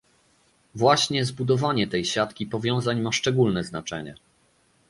[0.75, 4.15] Właśnie zbudowanie tej siatki powiązań ma szczególne znaczenie